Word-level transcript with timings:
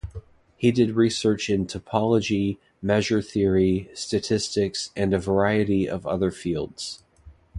He 0.57 0.71
did 0.71 0.95
research 0.95 1.47
in 1.47 1.67
topology, 1.67 2.57
measure 2.81 3.21
theory, 3.21 3.91
statistics, 3.93 4.89
and 4.95 5.13
a 5.13 5.19
variety 5.19 5.87
of 5.87 6.07
other 6.07 6.31
fields. 6.31 7.03